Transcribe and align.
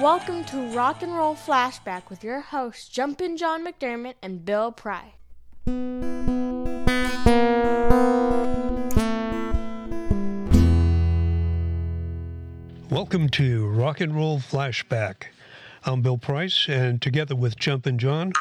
Welcome 0.00 0.44
to 0.44 0.56
Rock 0.68 1.02
and 1.02 1.14
Roll 1.14 1.34
Flashback 1.34 2.08
with 2.08 2.24
your 2.24 2.40
hosts, 2.40 2.88
Jumpin' 2.88 3.36
John 3.36 3.66
McDermott 3.66 4.14
and 4.22 4.42
Bill 4.46 4.72
Price. 4.72 5.12
Welcome 12.90 13.28
to 13.28 13.66
Rock 13.68 14.00
and 14.00 14.16
Roll 14.16 14.38
Flashback. 14.38 15.24
I'm 15.84 16.00
Bill 16.00 16.16
Price, 16.16 16.66
and 16.66 17.02
together 17.02 17.36
with 17.36 17.58
Jumpin' 17.58 17.98
John, 17.98 18.32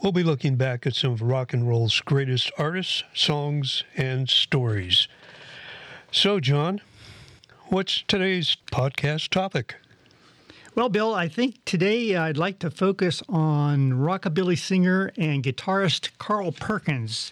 we'll 0.00 0.12
be 0.12 0.22
looking 0.22 0.54
back 0.54 0.86
at 0.86 0.94
some 0.94 1.10
of 1.10 1.20
rock 1.20 1.52
and 1.52 1.68
roll's 1.68 1.98
greatest 1.98 2.52
artists, 2.56 3.02
songs, 3.12 3.82
and 3.96 4.30
stories. 4.30 5.08
So, 6.12 6.38
John, 6.38 6.80
what's 7.68 8.02
today's 8.06 8.56
podcast 8.70 9.30
topic? 9.30 9.76
Well, 10.74 10.88
Bill, 10.88 11.14
I 11.14 11.28
think 11.28 11.64
today 11.64 12.16
I'd 12.16 12.36
like 12.36 12.58
to 12.60 12.70
focus 12.70 13.22
on 13.28 13.92
rockabilly 13.92 14.58
singer 14.58 15.12
and 15.16 15.42
guitarist 15.42 16.10
Carl 16.18 16.52
Perkins 16.52 17.30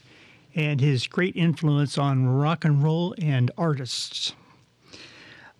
and 0.54 0.80
his 0.80 1.06
great 1.06 1.36
influence 1.36 1.98
on 1.98 2.26
rock 2.26 2.64
and 2.64 2.82
roll 2.82 3.14
and 3.20 3.50
artists. 3.58 4.34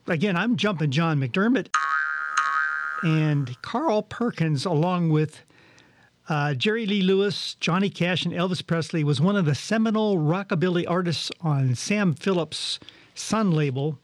Again, 0.06 0.36
I'm 0.36 0.56
Jumpin' 0.56 0.90
John 0.90 1.18
McDermott, 1.18 1.68
and 3.02 3.60
Carl 3.62 4.02
Perkins, 4.02 4.64
along 4.64 5.10
with 5.10 5.42
uh, 6.28 6.54
Jerry 6.54 6.86
Lee 6.86 7.02
Lewis, 7.02 7.56
Johnny 7.60 7.90
Cash, 7.90 8.24
and 8.24 8.34
Elvis 8.34 8.66
Presley, 8.66 9.04
was 9.04 9.20
one 9.20 9.36
of 9.36 9.44
the 9.44 9.54
seminal 9.54 10.18
rockabilly 10.18 10.84
artists 10.88 11.30
on 11.40 11.74
Sam 11.74 12.14
Phillips' 12.14 12.78
Sun 13.14 13.52
label. 13.52 13.98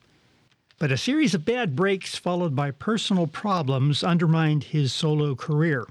But 0.78 0.92
a 0.92 0.96
series 0.96 1.34
of 1.34 1.44
bad 1.44 1.74
breaks, 1.74 2.14
followed 2.14 2.54
by 2.54 2.70
personal 2.70 3.26
problems, 3.26 4.04
undermined 4.04 4.64
his 4.64 4.92
solo 4.92 5.34
career. 5.34 5.86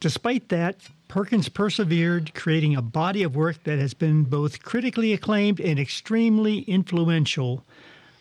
Despite 0.00 0.48
that, 0.48 0.88
Perkins 1.06 1.48
persevered, 1.48 2.34
creating 2.34 2.74
a 2.74 2.82
body 2.82 3.22
of 3.22 3.36
work 3.36 3.62
that 3.62 3.78
has 3.78 3.94
been 3.94 4.24
both 4.24 4.64
critically 4.64 5.12
acclaimed 5.12 5.60
and 5.60 5.78
extremely 5.78 6.60
influential 6.62 7.64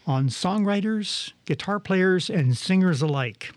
on 0.05 0.29
songwriters, 0.29 1.31
guitar 1.45 1.79
players, 1.79 2.29
and 2.29 2.55
singers 2.55 3.01
alike. 3.01 3.51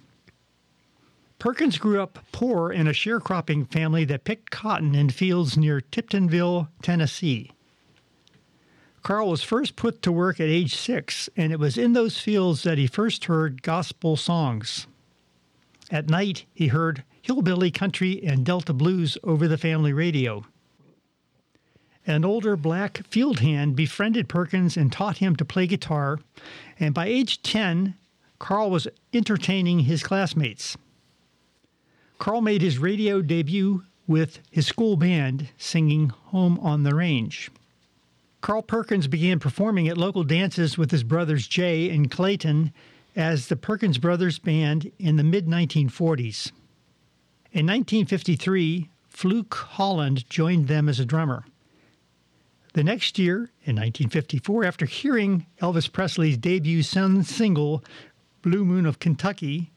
Perkins 1.38 1.76
grew 1.76 2.00
up 2.00 2.18
poor 2.32 2.72
in 2.72 2.86
a 2.86 2.92
sharecropping 2.92 3.70
family 3.70 4.06
that 4.06 4.24
picked 4.24 4.50
cotton 4.50 4.94
in 4.94 5.10
fields 5.10 5.58
near 5.58 5.82
Tiptonville, 5.82 6.68
Tennessee. 6.80 7.50
Carl 9.04 9.28
was 9.28 9.42
first 9.42 9.76
put 9.76 10.00
to 10.00 10.10
work 10.10 10.40
at 10.40 10.48
age 10.48 10.74
six, 10.74 11.28
and 11.36 11.52
it 11.52 11.60
was 11.60 11.76
in 11.76 11.92
those 11.92 12.18
fields 12.18 12.62
that 12.62 12.78
he 12.78 12.86
first 12.86 13.26
heard 13.26 13.62
gospel 13.62 14.16
songs. 14.16 14.86
At 15.90 16.08
night, 16.08 16.46
he 16.54 16.68
heard 16.68 17.04
hillbilly 17.20 17.70
country 17.70 18.24
and 18.24 18.46
Delta 18.46 18.72
blues 18.72 19.18
over 19.22 19.46
the 19.46 19.58
family 19.58 19.92
radio. 19.92 20.46
An 22.06 22.24
older 22.24 22.56
black 22.56 23.06
field 23.06 23.40
hand 23.40 23.76
befriended 23.76 24.26
Perkins 24.26 24.74
and 24.74 24.90
taught 24.90 25.18
him 25.18 25.36
to 25.36 25.44
play 25.44 25.66
guitar, 25.66 26.18
and 26.80 26.94
by 26.94 27.04
age 27.04 27.42
10, 27.42 27.96
Carl 28.38 28.70
was 28.70 28.88
entertaining 29.12 29.80
his 29.80 30.02
classmates. 30.02 30.78
Carl 32.18 32.40
made 32.40 32.62
his 32.62 32.78
radio 32.78 33.20
debut 33.20 33.84
with 34.06 34.40
his 34.50 34.66
school 34.66 34.96
band 34.96 35.48
singing 35.58 36.08
Home 36.08 36.58
on 36.60 36.84
the 36.84 36.94
Range. 36.94 37.50
Carl 38.44 38.60
Perkins 38.60 39.06
began 39.06 39.38
performing 39.38 39.88
at 39.88 39.96
local 39.96 40.22
dances 40.22 40.76
with 40.76 40.90
his 40.90 41.02
brothers 41.02 41.46
Jay 41.46 41.88
and 41.88 42.10
Clayton 42.10 42.74
as 43.16 43.48
the 43.48 43.56
Perkins 43.56 43.96
Brothers 43.96 44.38
Band 44.38 44.92
in 44.98 45.16
the 45.16 45.24
mid 45.24 45.46
1940s. 45.46 46.52
In 47.52 47.64
1953, 47.64 48.90
Fluke 49.08 49.54
Holland 49.54 50.28
joined 50.28 50.68
them 50.68 50.90
as 50.90 51.00
a 51.00 51.06
drummer. 51.06 51.46
The 52.74 52.84
next 52.84 53.18
year, 53.18 53.50
in 53.64 53.76
1954, 53.76 54.62
after 54.62 54.84
hearing 54.84 55.46
Elvis 55.62 55.90
Presley's 55.90 56.36
debut 56.36 56.82
single, 56.82 57.82
Blue 58.42 58.66
Moon 58.66 58.84
of 58.84 58.98
Kentucky, 58.98 59.70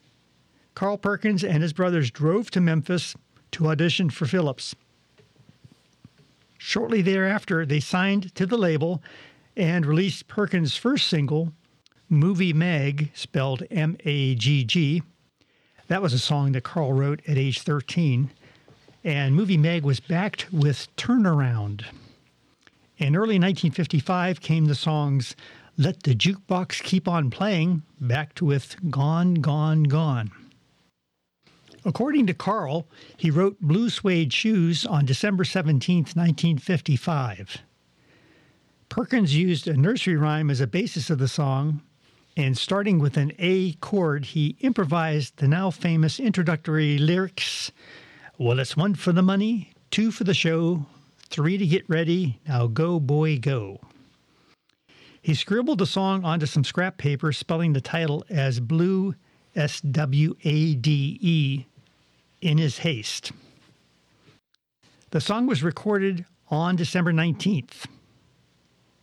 Carl 0.76 0.98
Perkins 0.98 1.42
and 1.42 1.64
his 1.64 1.72
brothers 1.72 2.12
drove 2.12 2.52
to 2.52 2.60
Memphis 2.60 3.16
to 3.52 3.70
audition 3.70 4.10
for 4.10 4.26
Phillips. 4.26 4.76
Shortly 6.58 7.02
thereafter, 7.02 7.66
they 7.66 7.80
signed 7.80 8.34
to 8.36 8.46
the 8.46 8.58
label 8.58 9.02
and 9.56 9.86
released 9.86 10.28
Perkins' 10.28 10.76
first 10.76 11.08
single, 11.08 11.54
Movie 12.10 12.54
Magg, 12.54 13.12
spelled 13.14 13.64
M 13.70 13.98
A 14.06 14.36
G 14.36 14.64
G. 14.64 15.04
That 15.88 16.02
was 16.02 16.14
a 16.14 16.20
song 16.20 16.52
that 16.52 16.64
Carl 16.64 16.94
wrote 16.94 17.22
at 17.28 17.38
age 17.38 17.62
13. 17.62 18.32
And 19.04 19.36
Movie 19.36 19.58
Magg 19.58 19.84
was 19.84 20.00
backed 20.00 20.52
with 20.52 20.88
Turnaround. 20.98 21.86
In 22.98 23.16
early 23.16 23.40
1955 23.40 24.42
came 24.42 24.66
the 24.66 24.76
songs 24.76 25.36
Let 25.78 26.04
the 26.04 26.16
Jukebox 26.16 26.84
Keep 26.84 27.08
On 27.08 27.30
Playing, 27.30 27.84
backed 28.02 28.42
with 28.42 28.76
Gone, 28.90 29.36
Gone, 29.36 29.84
Gone. 29.84 30.32
According 31.88 32.28
to 32.28 32.34
Carl, 32.34 32.86
he 33.16 33.32
wrote 33.32 33.62
Blue 33.62 33.90
Suede 33.90 34.34
Shoes 34.34 34.86
on 34.86 35.06
December 35.06 35.46
17, 35.46 36.00
1955. 36.00 37.60
Perkins 38.90 39.34
used 39.34 39.70
a 39.70 39.78
nursery 39.78 40.18
rhyme 40.18 40.50
as 40.50 40.60
a 40.60 40.68
basis 40.68 41.10
of 41.10 41.18
the 41.18 41.30
song, 41.30 41.82
and 42.36 42.58
starting 42.58 43.00
with 43.00 43.16
an 43.16 43.32
A 43.40 43.72
chord, 43.76 44.26
he 44.26 44.58
improvised 44.60 45.38
the 45.38 45.48
now 45.48 45.72
famous 45.72 46.20
introductory 46.20 46.98
lyrics 46.98 47.72
Well, 48.38 48.60
it's 48.60 48.76
one 48.76 48.94
for 48.96 49.14
the 49.14 49.22
money, 49.22 49.72
two 49.90 50.12
for 50.12 50.26
the 50.26 50.34
show, 50.34 50.86
three 51.30 51.58
to 51.58 51.66
get 51.66 51.90
ready, 51.90 52.42
now 52.46 52.68
go, 52.68 53.00
boy, 53.00 53.40
go. 53.40 53.80
He 55.22 55.34
scribbled 55.34 55.78
the 55.78 55.86
song 55.86 56.26
onto 56.26 56.48
some 56.48 56.66
scrap 56.66 56.98
paper, 56.98 57.32
spelling 57.32 57.72
the 57.72 57.80
title 57.80 58.26
as 58.30 58.60
Blue 58.60 59.16
S 59.56 59.80
W 59.80 60.36
A 60.44 60.76
D 60.76 61.18
E 61.22 61.66
in 62.42 62.58
his 62.58 62.80
haste. 62.80 63.32
The 65.12 65.22
song 65.22 65.48
was 65.48 65.64
recorded 65.64 66.26
on 66.50 66.76
December 66.76 67.14
19th. 67.14 67.86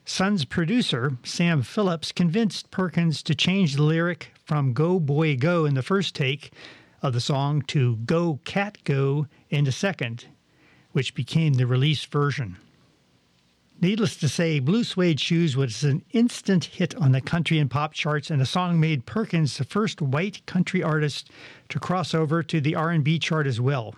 Sun's 0.05 0.45
producer, 0.45 1.17
Sam 1.25 1.62
Phillips, 1.62 2.12
convinced 2.12 2.71
Perkins 2.71 3.22
to 3.22 3.34
change 3.34 3.75
the 3.75 3.83
lyric 3.83 4.33
from 4.45 4.75
Go 4.75 5.00
Boy 5.00 5.37
Go 5.37 5.65
in 5.65 5.75
the 5.75 5.83
first 5.83 6.15
take 6.15 6.53
of 7.03 7.15
the 7.15 7.21
song 7.21 7.62
to 7.62 7.97
Go 7.97 8.39
Cat 8.45 8.78
Go 8.84 9.27
in 9.49 9.65
the 9.65 9.72
second, 9.72 10.27
which 10.93 11.15
became 11.15 11.55
the 11.55 11.66
released 11.66 12.12
version. 12.12 12.56
Needless 13.81 14.17
to 14.17 14.29
say, 14.29 14.61
Blue 14.61 14.85
Suede 14.85 15.21
Shoes 15.21 15.57
was 15.57 15.85
an 15.85 16.05
instant 16.12 16.65
hit 16.65 16.95
on 16.95 17.12
the 17.12 17.21
country 17.21 17.59
and 17.59 17.71
pop 17.71 17.93
charts, 17.93 18.31
and 18.31 18.41
the 18.41 18.47
song 18.47 18.81
made 18.81 19.05
Perkins 19.05 19.59
the 19.59 19.65
first 19.65 20.01
white 20.01 20.45
country 20.47 20.83
artist 20.83 21.31
to 21.69 21.79
cross 21.79 22.15
over 22.15 22.43
to 22.43 22.61
the 22.61 22.75
R&B 22.75 23.19
chart 23.19 23.47
as 23.47 23.61
well. 23.61 23.95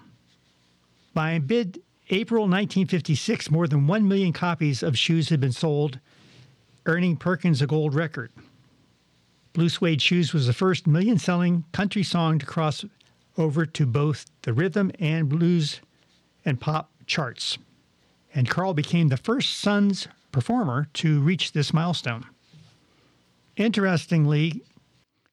By 1.15 1.38
mid 1.38 1.81
April 2.10 2.42
1956, 2.42 3.50
more 3.50 3.66
than 3.66 3.86
1 3.86 4.09
million 4.09 4.32
copies 4.32 4.82
of 4.82 4.98
Shoes 4.98 5.28
had 5.28 5.41
been 5.41 5.53
sold, 5.53 5.98
earning 6.86 7.16
Perkins 7.16 7.62
a 7.62 7.66
gold 7.66 7.95
record. 7.95 8.30
Blue 9.53 9.68
Suede 9.68 10.03
Shoes 10.03 10.33
was 10.33 10.47
the 10.47 10.53
first 10.53 10.86
million 10.86 11.18
selling 11.18 11.65
country 11.72 12.03
song 12.03 12.39
to 12.39 12.47
cross 12.47 12.84
over 13.39 13.66
to 13.66 13.86
both 13.86 14.27
the 14.42 14.53
rhythm 14.53 14.91
and 14.98 15.28
blues 15.28 15.80
and 16.45 16.60
pop 16.60 16.91
charts. 17.06 17.59
And 18.36 18.50
Carl 18.50 18.74
became 18.74 19.09
the 19.09 19.16
first 19.16 19.59
Suns 19.59 20.09
performer 20.30 20.88
to 20.92 21.21
reach 21.22 21.53
this 21.53 21.72
milestone. 21.72 22.27
Interestingly, 23.56 24.62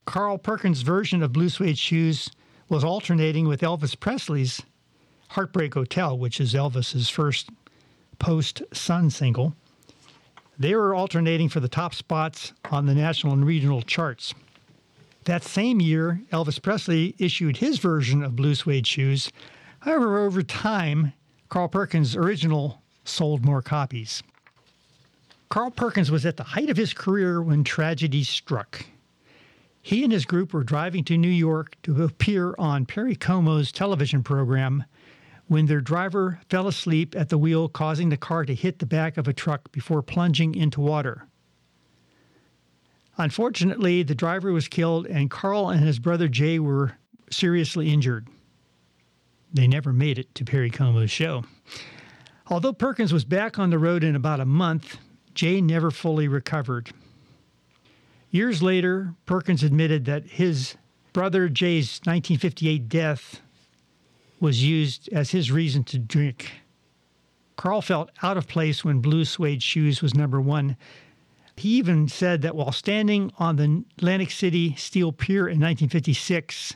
Carl 0.05 0.37
Perkins' 0.37 0.83
version 0.83 1.21
of 1.21 1.33
Blue 1.33 1.49
Suede 1.49 1.77
Shoes 1.77 2.31
was 2.69 2.81
alternating 2.81 3.45
with 3.45 3.59
Elvis 3.59 3.99
Presley's 3.99 4.61
Heartbreak 5.31 5.73
Hotel, 5.73 6.17
which 6.17 6.39
is 6.39 6.53
Elvis's 6.53 7.09
first 7.09 7.49
post 8.19 8.63
Sun 8.71 9.09
single. 9.09 9.53
They 10.57 10.73
were 10.73 10.95
alternating 10.95 11.49
for 11.49 11.59
the 11.59 11.67
top 11.67 11.93
spots 11.93 12.53
on 12.71 12.85
the 12.85 12.95
national 12.95 13.33
and 13.33 13.45
regional 13.45 13.81
charts. 13.81 14.33
That 15.25 15.43
same 15.43 15.81
year, 15.81 16.21
Elvis 16.31 16.61
Presley 16.61 17.15
issued 17.19 17.57
his 17.57 17.79
version 17.79 18.23
of 18.23 18.37
Blue 18.37 18.55
Suede 18.55 18.87
Shoes. 18.87 19.29
However, 19.79 20.19
over 20.19 20.41
time, 20.41 21.11
Carl 21.49 21.67
Perkins' 21.67 22.15
original 22.15 22.82
sold 23.03 23.45
more 23.45 23.61
copies. 23.61 24.23
Carl 25.49 25.71
Perkins 25.71 26.09
was 26.09 26.25
at 26.25 26.37
the 26.37 26.43
height 26.43 26.69
of 26.69 26.77
his 26.77 26.93
career 26.93 27.41
when 27.41 27.63
tragedy 27.63 28.23
struck. 28.23 28.85
He 29.81 30.03
and 30.03 30.13
his 30.13 30.25
group 30.25 30.53
were 30.53 30.63
driving 30.63 31.03
to 31.03 31.17
New 31.17 31.27
York 31.27 31.75
to 31.83 32.03
appear 32.03 32.55
on 32.57 32.85
Perry 32.85 33.15
Como's 33.15 33.71
television 33.71 34.23
program 34.23 34.85
when 35.47 35.65
their 35.65 35.81
driver 35.81 36.39
fell 36.49 36.67
asleep 36.67 37.15
at 37.15 37.29
the 37.29 37.37
wheel, 37.37 37.67
causing 37.67 38.09
the 38.09 38.17
car 38.17 38.45
to 38.45 38.55
hit 38.55 38.79
the 38.79 38.85
back 38.85 39.17
of 39.17 39.27
a 39.27 39.33
truck 39.33 39.71
before 39.71 40.01
plunging 40.01 40.55
into 40.55 40.79
water. 40.79 41.27
Unfortunately, 43.17 44.01
the 44.01 44.15
driver 44.15 44.51
was 44.51 44.67
killed, 44.67 45.05
and 45.05 45.29
Carl 45.29 45.69
and 45.69 45.83
his 45.83 45.99
brother 45.99 46.27
Jay 46.27 46.57
were 46.59 46.93
seriously 47.29 47.93
injured. 47.93 48.27
They 49.53 49.67
never 49.67 49.93
made 49.93 50.17
it 50.17 50.33
to 50.35 50.45
Perry 50.45 50.71
Como's 50.71 51.11
show. 51.11 51.43
Although 52.47 52.73
Perkins 52.73 53.13
was 53.13 53.25
back 53.25 53.57
on 53.57 53.69
the 53.69 53.79
road 53.79 54.03
in 54.03 54.15
about 54.15 54.39
a 54.39 54.45
month, 54.45 54.97
Jay 55.33 55.61
never 55.61 55.91
fully 55.91 56.27
recovered. 56.27 56.91
Years 58.29 58.61
later, 58.61 59.13
Perkins 59.25 59.63
admitted 59.63 60.05
that 60.05 60.25
his 60.25 60.75
brother 61.13 61.47
Jay's 61.47 62.01
1958 62.03 62.89
death 62.89 63.41
was 64.39 64.63
used 64.63 65.07
as 65.13 65.31
his 65.31 65.51
reason 65.51 65.83
to 65.85 65.99
drink. 65.99 66.51
Carl 67.55 67.81
felt 67.81 68.09
out 68.21 68.35
of 68.35 68.47
place 68.47 68.83
when 68.83 68.99
Blue 68.99 69.23
Suede 69.23 69.63
Shoes 69.63 70.01
was 70.01 70.15
number 70.15 70.41
one. 70.41 70.75
He 71.55 71.69
even 71.69 72.07
said 72.07 72.41
that 72.41 72.55
while 72.55 72.71
standing 72.71 73.31
on 73.37 73.55
the 73.55 73.85
Atlantic 73.97 74.31
City 74.31 74.75
Steel 74.75 75.11
Pier 75.11 75.47
in 75.47 75.59
1956, 75.59 76.75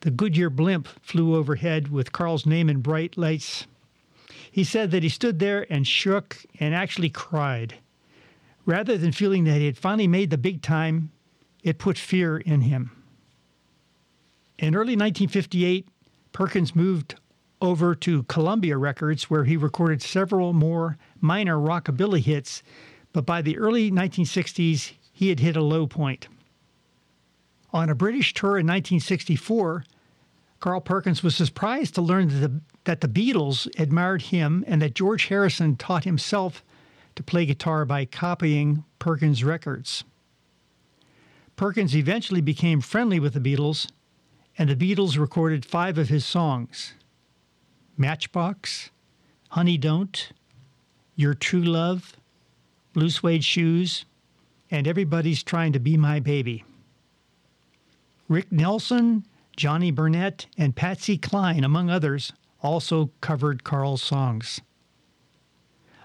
the 0.00 0.10
Goodyear 0.10 0.50
blimp 0.50 0.86
flew 1.00 1.34
overhead 1.34 1.88
with 1.88 2.12
Carl's 2.12 2.44
name 2.44 2.68
in 2.68 2.80
bright 2.80 3.16
lights. 3.16 3.66
He 4.52 4.64
said 4.64 4.90
that 4.90 5.02
he 5.02 5.08
stood 5.08 5.38
there 5.38 5.66
and 5.72 5.86
shook 5.86 6.36
and 6.60 6.74
actually 6.74 7.08
cried. 7.08 7.76
Rather 8.66 8.98
than 8.98 9.10
feeling 9.10 9.44
that 9.44 9.58
he 9.58 9.66
had 9.66 9.78
finally 9.78 10.06
made 10.06 10.28
the 10.28 10.36
big 10.36 10.60
time, 10.60 11.10
it 11.62 11.78
put 11.78 11.96
fear 11.96 12.36
in 12.36 12.60
him. 12.60 12.92
In 14.58 14.74
early 14.74 14.94
1958, 14.94 15.88
Perkins 16.32 16.76
moved 16.76 17.14
over 17.62 17.94
to 17.94 18.24
Columbia 18.24 18.76
Records, 18.76 19.30
where 19.30 19.44
he 19.44 19.56
recorded 19.56 20.02
several 20.02 20.52
more 20.52 20.98
minor 21.18 21.56
rockabilly 21.56 22.20
hits, 22.20 22.62
but 23.14 23.24
by 23.24 23.40
the 23.40 23.56
early 23.56 23.90
1960s, 23.90 24.92
he 25.14 25.30
had 25.30 25.40
hit 25.40 25.56
a 25.56 25.62
low 25.62 25.86
point. 25.86 26.28
On 27.72 27.88
a 27.88 27.94
British 27.94 28.34
tour 28.34 28.58
in 28.58 28.66
1964, 28.66 29.84
Carl 30.62 30.80
Perkins 30.80 31.24
was 31.24 31.34
surprised 31.34 31.96
to 31.96 32.00
learn 32.00 32.28
that 32.28 32.36
the, 32.36 32.60
that 32.84 33.00
the 33.00 33.08
Beatles 33.08 33.66
admired 33.80 34.22
him 34.22 34.64
and 34.68 34.80
that 34.80 34.94
George 34.94 35.26
Harrison 35.26 35.74
taught 35.74 36.04
himself 36.04 36.62
to 37.16 37.22
play 37.24 37.44
guitar 37.44 37.84
by 37.84 38.04
copying 38.04 38.84
Perkins' 39.00 39.42
records. 39.42 40.04
Perkins 41.56 41.96
eventually 41.96 42.40
became 42.40 42.80
friendly 42.80 43.18
with 43.18 43.34
the 43.34 43.40
Beatles, 43.40 43.90
and 44.56 44.70
the 44.70 44.76
Beatles 44.76 45.18
recorded 45.18 45.64
five 45.64 45.98
of 45.98 46.08
his 46.08 46.24
songs 46.24 46.94
Matchbox, 47.96 48.90
Honey 49.48 49.76
Don't, 49.76 50.30
Your 51.16 51.34
True 51.34 51.64
Love, 51.64 52.16
Blue 52.92 53.10
Suede 53.10 53.42
Shoes, 53.42 54.04
and 54.70 54.86
Everybody's 54.86 55.42
Trying 55.42 55.72
to 55.72 55.80
Be 55.80 55.96
My 55.96 56.20
Baby. 56.20 56.64
Rick 58.28 58.52
Nelson, 58.52 59.24
Johnny 59.56 59.92
Burnette, 59.92 60.46
and 60.56 60.74
Patsy 60.76 61.16
Cline, 61.18 61.64
among 61.64 61.90
others, 61.90 62.32
also 62.62 63.10
covered 63.20 63.64
Carl's 63.64 64.02
songs. 64.02 64.60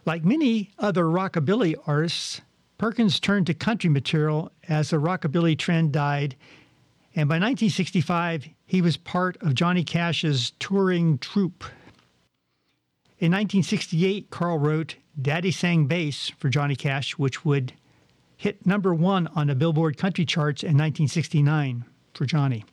Like 0.05 0.23
many 0.23 0.71
other 0.79 1.05
rockabilly 1.05 1.75
artists, 1.85 2.41
Perkins 2.77 3.19
turned 3.19 3.47
to 3.47 3.53
country 3.53 3.89
material 3.89 4.51
as 4.67 4.89
the 4.89 4.97
rockabilly 4.97 5.57
trend 5.57 5.91
died, 5.91 6.35
and 7.15 7.27
by 7.27 7.35
1965 7.35 8.47
he 8.65 8.81
was 8.81 8.97
part 8.97 9.37
of 9.41 9.55
Johnny 9.55 9.83
Cash's 9.83 10.51
touring 10.59 11.17
troupe. 11.17 11.63
In 13.19 13.31
1968, 13.31 14.29
Carl 14.29 14.59
wrote 14.59 14.95
Daddy 15.19 15.49
Sang 15.49 15.87
Bass 15.87 16.29
for 16.37 16.49
Johnny 16.49 16.75
Cash, 16.75 17.17
which 17.17 17.43
would 17.43 17.73
hit 18.35 18.65
number 18.65 18.93
one 18.93 19.25
on 19.27 19.47
the 19.47 19.55
Billboard 19.55 19.97
country 19.97 20.25
charts 20.25 20.61
in 20.61 20.77
1969 20.77 21.83
for 22.13 22.25
Johnny. 22.25 22.63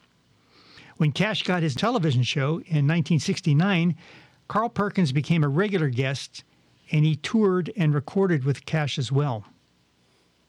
When 0.97 1.13
Cash 1.13 1.43
got 1.43 1.63
his 1.63 1.75
television 1.75 2.23
show 2.23 2.59
in 2.67 2.87
1969, 2.87 3.97
Carl 4.49 4.69
Perkins 4.69 5.13
became 5.13 5.43
a 5.43 5.49
regular 5.49 5.89
guest 5.89 6.45
and 6.93 7.05
he 7.05 7.17
toured 7.17 7.73
and 7.77 7.95
recorded 7.95 8.45
with 8.45 8.67
Cash 8.67 8.99
as 8.99 9.11
well. 9.11 9.45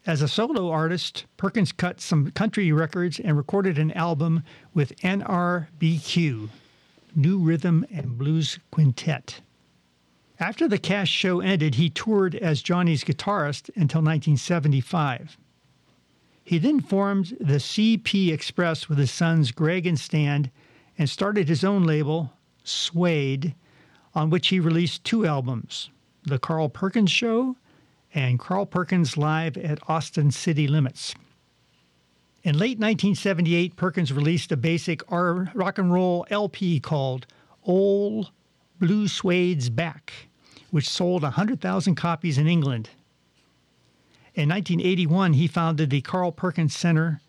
As 0.05 0.21
a 0.21 0.27
solo 0.27 0.69
artist, 0.69 1.25
Perkins 1.37 1.71
cut 1.71 1.99
some 1.99 2.29
country 2.31 2.71
records 2.71 3.19
and 3.19 3.35
recorded 3.35 3.79
an 3.79 3.91
album 3.93 4.43
with 4.73 4.95
NRBQ, 4.97 6.49
New 7.15 7.39
Rhythm 7.39 7.85
and 7.91 8.17
Blues 8.17 8.59
Quintet. 8.69 9.41
After 10.39 10.67
the 10.67 10.77
Cash 10.77 11.09
show 11.09 11.39
ended, 11.39 11.75
he 11.75 11.89
toured 11.89 12.35
as 12.35 12.61
Johnny's 12.61 13.03
guitarist 13.03 13.69
until 13.69 14.01
1975. 14.01 15.37
He 16.45 16.59
then 16.59 16.79
formed 16.79 17.35
the 17.39 17.55
CP 17.55 18.31
Express 18.31 18.87
with 18.87 18.99
his 18.99 19.09
sons 19.09 19.51
Greg 19.51 19.87
and 19.87 19.99
Stan 19.99 20.51
and 20.95 21.09
started 21.09 21.49
his 21.49 21.63
own 21.63 21.83
label, 21.83 22.33
Suede, 22.63 23.55
on 24.13 24.29
which 24.29 24.49
he 24.49 24.59
released 24.59 25.03
two 25.03 25.25
albums 25.25 25.89
The 26.23 26.37
Carl 26.37 26.69
Perkins 26.69 27.09
Show 27.09 27.57
and 28.13 28.39
Carl 28.39 28.67
Perkins 28.67 29.17
Live 29.17 29.57
at 29.57 29.79
Austin 29.89 30.29
City 30.29 30.67
Limits. 30.67 31.15
In 32.43 32.59
late 32.59 32.77
1978, 32.77 33.75
Perkins 33.75 34.13
released 34.13 34.51
a 34.51 34.57
basic 34.57 35.01
rock 35.11 35.79
and 35.79 35.91
roll 35.91 36.27
LP 36.29 36.79
called 36.79 37.25
Old 37.63 38.29
Blue 38.79 39.07
Suede's 39.07 39.71
Back, 39.71 40.13
which 40.69 40.87
sold 40.87 41.23
100,000 41.23 41.95
copies 41.95 42.37
in 42.37 42.47
England. 42.47 42.91
In 44.35 44.49
1981, 44.49 45.33
he 45.33 45.47
founded 45.47 45.89
the 45.89 46.01
Carl 46.01 46.33
Perkins 46.33 46.75
Center 46.75 47.21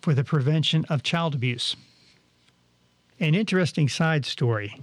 for 0.00 0.14
the 0.14 0.22
Prevention 0.22 0.84
of 0.84 1.02
Child 1.02 1.34
Abuse. 1.34 1.74
An 3.18 3.34
interesting 3.34 3.88
side 3.88 4.24
story 4.24 4.80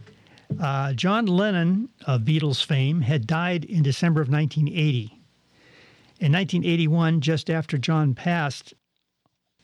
uh, 0.59 0.91
John 0.91 1.25
Lennon 1.25 1.87
of 2.05 2.21
Beatles 2.21 2.65
fame 2.65 3.01
had 3.01 3.25
died 3.25 3.63
in 3.63 3.81
December 3.81 4.19
of 4.19 4.29
1980. 4.29 5.21
In 6.19 6.33
1981, 6.33 7.21
just 7.21 7.49
after 7.49 7.77
John 7.77 8.13
passed, 8.13 8.73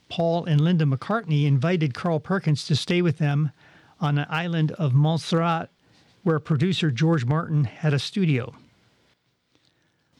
Paul 0.07 0.45
and 0.45 0.61
Linda 0.61 0.85
McCartney 0.85 1.45
invited 1.45 1.93
Carl 1.93 2.21
Perkins 2.21 2.65
to 2.67 2.77
stay 2.77 3.01
with 3.01 3.17
them 3.17 3.51
on 3.99 4.15
the 4.15 4.31
island 4.31 4.71
of 4.73 4.93
Montserrat 4.93 5.69
where 6.23 6.39
producer 6.39 6.91
George 6.91 7.25
Martin 7.25 7.65
had 7.65 7.93
a 7.93 7.99
studio. 7.99 8.53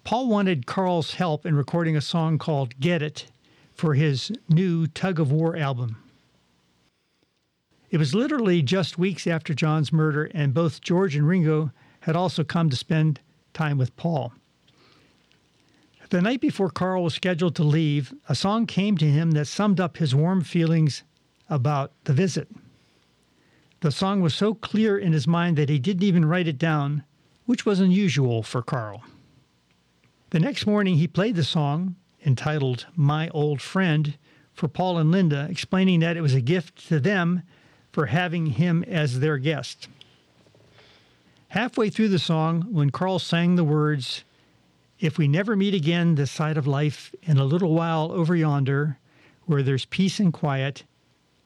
Paul 0.05 0.27
wanted 0.27 0.67
Carl's 0.67 1.15
help 1.15 1.47
in 1.47 1.55
recording 1.55 1.97
a 1.97 2.01
song 2.01 2.37
called 2.37 2.79
Get 2.79 3.01
It 3.01 3.25
for 3.73 3.95
his 3.95 4.31
new 4.47 4.85
Tug 4.85 5.19
of 5.19 5.31
War 5.31 5.57
album. 5.57 5.97
It 7.89 7.97
was 7.97 8.13
literally 8.13 8.61
just 8.61 8.99
weeks 8.99 9.25
after 9.25 9.55
John's 9.55 9.91
murder, 9.91 10.25
and 10.25 10.53
both 10.53 10.79
George 10.79 11.15
and 11.15 11.27
Ringo 11.27 11.71
had 12.01 12.15
also 12.15 12.43
come 12.43 12.69
to 12.69 12.75
spend 12.75 13.19
time 13.51 13.79
with 13.79 13.95
Paul. 13.95 14.31
The 16.11 16.21
night 16.21 16.39
before 16.39 16.69
Carl 16.69 17.03
was 17.03 17.15
scheduled 17.15 17.55
to 17.55 17.63
leave, 17.63 18.13
a 18.29 18.35
song 18.35 18.67
came 18.67 18.99
to 18.99 19.09
him 19.09 19.31
that 19.31 19.47
summed 19.47 19.79
up 19.79 19.97
his 19.97 20.13
warm 20.13 20.43
feelings 20.43 21.01
about 21.49 21.93
the 22.03 22.13
visit. 22.13 22.47
The 23.79 23.91
song 23.91 24.21
was 24.21 24.35
so 24.35 24.53
clear 24.53 24.99
in 24.99 25.13
his 25.13 25.25
mind 25.25 25.57
that 25.57 25.69
he 25.69 25.79
didn't 25.79 26.03
even 26.03 26.25
write 26.25 26.47
it 26.47 26.59
down, 26.59 27.03
which 27.47 27.65
was 27.65 27.79
unusual 27.79 28.43
for 28.43 28.61
Carl. 28.61 29.03
The 30.31 30.39
next 30.39 30.65
morning, 30.65 30.95
he 30.95 31.07
played 31.07 31.35
the 31.35 31.43
song, 31.43 31.95
entitled 32.25 32.87
My 32.95 33.29
Old 33.29 33.61
Friend, 33.61 34.17
for 34.53 34.67
Paul 34.67 34.97
and 34.97 35.11
Linda, 35.11 35.47
explaining 35.49 35.99
that 35.99 36.17
it 36.17 36.21
was 36.21 36.33
a 36.33 36.41
gift 36.41 36.87
to 36.87 36.99
them 36.99 37.43
for 37.91 38.07
having 38.07 38.47
him 38.47 38.83
as 38.85 39.19
their 39.19 39.37
guest. 39.37 39.87
Halfway 41.49 41.89
through 41.89 42.09
the 42.09 42.19
song, 42.19 42.63
when 42.71 42.89
Carl 42.89 43.19
sang 43.19 43.55
the 43.55 43.63
words, 43.63 44.23
If 44.99 45.17
we 45.17 45.27
never 45.27 45.55
meet 45.55 45.75
again 45.75 46.15
this 46.15 46.31
side 46.31 46.57
of 46.57 46.65
life, 46.65 47.13
in 47.21 47.37
a 47.37 47.45
little 47.45 47.73
while 47.73 48.11
over 48.11 48.35
yonder, 48.35 48.97
where 49.45 49.61
there's 49.61 49.85
peace 49.85 50.19
and 50.19 50.33
quiet, 50.33 50.83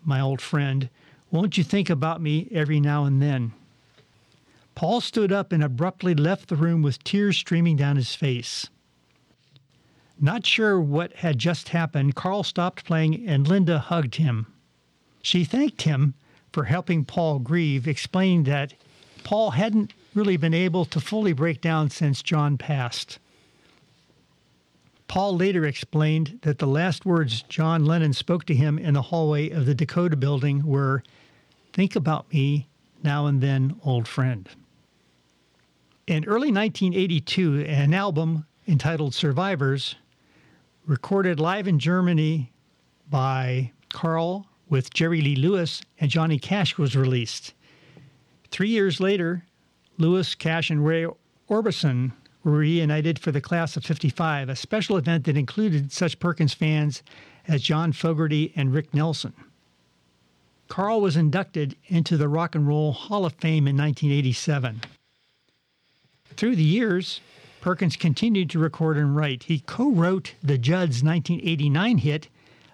my 0.06 0.22
old 0.22 0.40
friend, 0.40 0.90
won't 1.32 1.58
you 1.58 1.64
think 1.64 1.90
about 1.90 2.22
me 2.22 2.48
every 2.52 2.80
now 2.80 3.04
and 3.04 3.22
then? 3.22 3.52
Paul 4.80 5.02
stood 5.02 5.34
up 5.34 5.52
and 5.52 5.62
abruptly 5.62 6.16
left 6.16 6.48
the 6.48 6.56
room 6.56 6.82
with 6.82 7.04
tears 7.04 7.36
streaming 7.36 7.76
down 7.76 7.98
his 7.98 8.16
face. 8.16 8.70
Not 10.18 10.46
sure 10.46 10.80
what 10.80 11.18
had 11.18 11.38
just 11.38 11.68
happened, 11.68 12.16
Carl 12.16 12.44
stopped 12.44 12.86
playing 12.86 13.28
and 13.28 13.46
Linda 13.46 13.80
hugged 13.80 14.16
him. 14.16 14.48
She 15.22 15.44
thanked 15.44 15.82
him 15.82 16.14
for 16.54 16.64
helping 16.64 17.04
Paul 17.04 17.40
grieve, 17.40 17.90
explaining 17.90 18.44
that 18.44 18.74
Paul 19.26 19.52
hadn't 19.52 19.94
really 20.16 20.38
been 20.38 20.54
able 20.54 20.86
to 20.86 21.02
fully 21.02 21.34
break 21.34 21.60
down 21.60 21.90
since 21.90 22.24
John 22.24 22.58
passed. 22.58 23.20
Paul 25.10 25.36
later 25.36 25.66
explained 25.66 26.40
that 26.44 26.60
the 26.60 26.68
last 26.68 27.06
words 27.06 27.42
John 27.50 27.84
Lennon 27.84 28.14
spoke 28.14 28.46
to 28.46 28.56
him 28.56 28.80
in 28.80 28.94
the 28.94 29.02
hallway 29.02 29.50
of 29.50 29.66
the 29.66 29.76
Dakota 29.76 30.16
building 30.16 30.66
were, 30.66 31.04
Think 31.74 31.98
about 31.98 32.32
me 32.32 32.70
now 33.04 33.26
and 33.26 33.42
then, 33.42 33.76
old 33.84 34.08
friend. 34.08 34.48
In 36.10 36.26
early 36.26 36.52
1982, 36.52 37.66
an 37.66 37.94
album 37.94 38.48
entitled 38.68 39.14
Survivors, 39.14 39.96
recorded 40.88 41.40
live 41.40 41.68
in 41.68 41.78
Germany 41.78 42.52
by 43.12 43.74
Carl 43.94 44.48
with 44.68 44.92
Jerry 44.92 45.22
Lee 45.22 45.36
Lewis 45.36 45.84
and 46.00 46.10
Johnny 46.10 46.40
Cash, 46.40 46.80
was 46.80 46.96
released. 46.96 47.54
Three 48.50 48.70
years 48.70 49.00
later, 49.00 49.46
Lewis, 50.00 50.34
Cash, 50.34 50.72
and 50.72 50.84
Roy 50.84 51.06
Orbison 51.48 52.14
were 52.44 52.54
reunited 52.54 53.20
for 53.20 53.32
the 53.32 53.40
class 53.40 53.78
of 53.78 53.86
55, 53.86 54.50
a 54.50 54.56
special 54.56 54.98
event 54.98 55.26
that 55.26 55.38
included 55.38 55.92
such 55.92 56.18
Perkins 56.18 56.56
fans 56.56 57.04
as 57.48 57.62
John 57.62 57.92
Fogerty 57.92 58.52
and 58.56 58.74
Rick 58.74 58.96
Nelson. 58.96 59.36
Carl 60.70 61.02
was 61.02 61.16
inducted 61.16 61.76
into 61.86 62.18
the 62.18 62.28
Rock 62.28 62.56
and 62.56 62.68
Roll 62.68 62.94
Hall 62.94 63.28
of 63.28 63.34
Fame 63.34 63.68
in 63.68 63.78
1987. 63.78 64.82
Through 66.40 66.56
the 66.56 66.64
years, 66.64 67.20
Perkins 67.60 67.98
continued 67.98 68.50
to 68.52 68.60
record 68.60 68.96
and 68.96 69.14
write. 69.14 69.44
He 69.44 69.60
co 69.60 69.92
wrote 69.92 70.36
the 70.42 70.58
Judds' 70.58 71.04
1989 71.04 71.98
hit, 71.98 72.30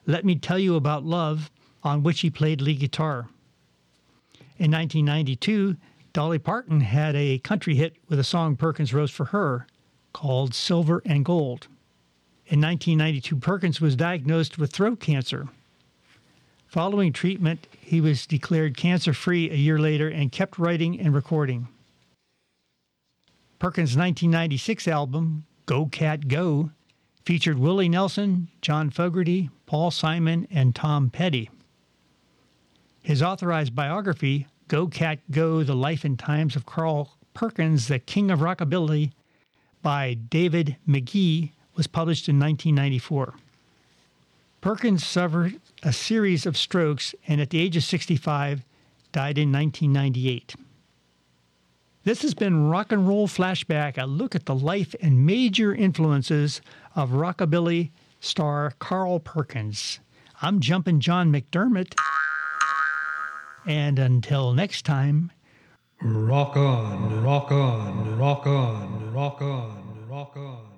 Let 0.05 0.23
Me 0.23 0.35
Tell 0.35 0.59
You 0.59 0.75
About 0.75 1.03
Love, 1.03 1.49
on 1.81 2.03
which 2.03 2.19
he 2.19 2.29
played 2.29 2.61
lead 2.61 2.77
guitar. 2.77 3.27
In 4.59 4.69
1992, 4.69 5.77
Dolly 6.13 6.37
Parton 6.37 6.81
had 6.81 7.15
a 7.15 7.39
country 7.39 7.73
hit 7.73 7.95
with 8.07 8.19
a 8.19 8.23
song 8.23 8.55
Perkins 8.55 8.93
wrote 8.93 9.09
for 9.09 9.25
her 9.25 9.65
called 10.13 10.53
Silver 10.53 11.01
and 11.03 11.25
Gold. 11.25 11.65
In 12.45 12.61
1992, 12.61 13.35
Perkins 13.37 13.81
was 13.81 13.95
diagnosed 13.95 14.59
with 14.59 14.73
throat 14.73 14.99
cancer. 14.99 15.47
Following 16.67 17.11
treatment, 17.11 17.65
he 17.81 17.99
was 17.99 18.27
declared 18.27 18.77
cancer 18.77 19.11
free 19.11 19.49
a 19.49 19.55
year 19.55 19.79
later 19.79 20.07
and 20.07 20.31
kept 20.31 20.59
writing 20.59 20.99
and 20.99 21.15
recording. 21.15 21.67
Perkins' 23.59 23.95
1996 23.95 24.87
album, 24.87 25.45
Go 25.65 25.85
Cat 25.85 26.27
Go, 26.27 26.71
featured 27.25 27.57
Willie 27.57 27.89
Nelson, 27.89 28.49
John 28.61 28.89
Fogerty, 28.89 29.49
Paul 29.65 29.91
Simon, 29.91 30.47
and 30.51 30.75
Tom 30.75 31.09
Petty. 31.09 31.49
His 33.01 33.23
authorized 33.23 33.75
biography, 33.75 34.47
Go 34.67 34.87
Cat 34.87 35.19
Go 35.31 35.63
The 35.63 35.75
Life 35.75 36.03
and 36.03 36.19
Times 36.19 36.55
of 36.55 36.65
Carl 36.65 37.17
Perkins, 37.33 37.87
the 37.87 37.99
King 37.99 38.29
of 38.31 38.39
Rockabilly, 38.39 39.11
by 39.81 40.15
David 40.15 40.77
McGee, 40.87 41.51
was 41.75 41.87
published 41.87 42.27
in 42.27 42.39
1994. 42.39 43.35
Perkins 44.61 45.05
suffered 45.05 45.59
a 45.83 45.93
series 45.93 46.45
of 46.45 46.57
strokes 46.57 47.13
and 47.27 47.39
at 47.39 47.51
the 47.51 47.59
age 47.59 47.77
of 47.77 47.83
65 47.83 48.63
died 49.11 49.37
in 49.37 49.51
1998. 49.51 50.55
This 52.05 52.21
has 52.21 52.35
been 52.35 52.69
Rock 52.69 52.91
and 52.91 53.07
Roll 53.07 53.27
Flashback, 53.27 53.97
a 53.97 54.05
look 54.05 54.35
at 54.35 54.45
the 54.45 54.53
life 54.53 54.93
and 55.01 55.25
major 55.25 55.73
influences 55.73 56.61
of 56.95 57.09
rockabilly 57.09 57.89
star 58.19 58.73
Carl 58.77 59.19
Perkins. 59.19 59.99
I'm 60.39 60.59
Jumpin' 60.59 60.99
John 61.01 61.31
McDermott. 61.31 61.95
And 63.65 63.97
until 63.97 64.53
next 64.53 64.85
time, 64.85 65.31
rock 65.99 66.55
on, 66.55 67.23
rock 67.23 67.51
on, 67.51 68.19
rock 68.19 68.45
on, 68.45 69.11
rock 69.11 69.41
on, 69.41 70.07
rock 70.07 70.37
on. 70.37 70.74